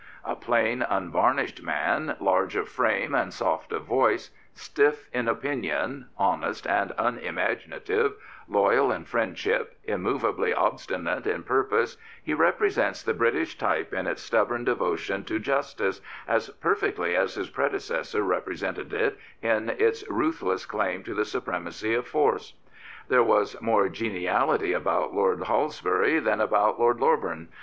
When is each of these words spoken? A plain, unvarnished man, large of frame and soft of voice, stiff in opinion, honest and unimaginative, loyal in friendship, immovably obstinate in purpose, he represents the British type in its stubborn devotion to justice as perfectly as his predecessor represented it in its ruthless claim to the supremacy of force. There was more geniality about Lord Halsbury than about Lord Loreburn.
A 0.25 0.35
plain, 0.35 0.81
unvarnished 0.81 1.61
man, 1.61 2.15
large 2.19 2.55
of 2.55 2.67
frame 2.67 3.13
and 3.13 3.31
soft 3.31 3.71
of 3.71 3.83
voice, 3.85 4.31
stiff 4.55 5.07
in 5.13 5.27
opinion, 5.27 6.07
honest 6.17 6.65
and 6.65 6.91
unimaginative, 6.97 8.13
loyal 8.49 8.91
in 8.91 9.05
friendship, 9.05 9.77
immovably 9.83 10.55
obstinate 10.55 11.27
in 11.27 11.43
purpose, 11.43 11.97
he 12.23 12.33
represents 12.33 13.03
the 13.03 13.13
British 13.13 13.59
type 13.59 13.93
in 13.93 14.07
its 14.07 14.23
stubborn 14.23 14.63
devotion 14.63 15.23
to 15.25 15.37
justice 15.37 16.01
as 16.27 16.49
perfectly 16.49 17.15
as 17.15 17.35
his 17.35 17.51
predecessor 17.51 18.23
represented 18.23 18.91
it 18.91 19.19
in 19.43 19.69
its 19.69 20.03
ruthless 20.09 20.65
claim 20.65 21.03
to 21.03 21.13
the 21.13 21.25
supremacy 21.25 21.93
of 21.93 22.07
force. 22.07 22.55
There 23.07 23.21
was 23.21 23.55
more 23.61 23.87
geniality 23.87 24.73
about 24.73 25.13
Lord 25.13 25.41
Halsbury 25.41 26.17
than 26.17 26.41
about 26.41 26.79
Lord 26.79 26.97
Loreburn. 26.97 27.49